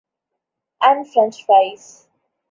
And 0.81 1.07
French 1.13 1.43
fries. 1.45 2.07